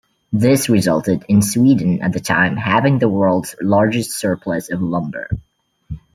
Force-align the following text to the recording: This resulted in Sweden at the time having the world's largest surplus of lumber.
This 0.33 0.67
resulted 0.67 1.23
in 1.27 1.43
Sweden 1.43 2.01
at 2.01 2.11
the 2.11 2.19
time 2.19 2.57
having 2.57 2.97
the 2.97 3.07
world's 3.07 3.55
largest 3.61 4.13
surplus 4.19 4.71
of 4.71 4.81
lumber. 4.81 5.29